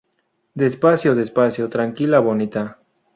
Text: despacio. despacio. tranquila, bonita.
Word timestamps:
despacio. 0.55 1.13
despacio. 1.13 1.69
tranquila, 1.69 2.19
bonita. 2.19 2.79